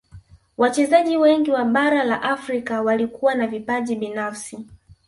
[0.57, 4.65] wachezaji wengi wa bara la afrika walikuwa na vipaji binafsi